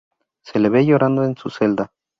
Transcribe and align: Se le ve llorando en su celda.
Se 0.41 0.57
le 0.59 0.69
ve 0.69 0.83
llorando 0.83 1.23
en 1.23 1.37
su 1.37 1.51
celda. 1.51 1.91